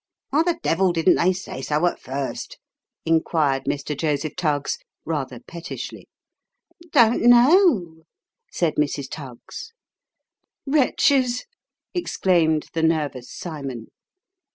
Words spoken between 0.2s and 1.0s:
"Why the devil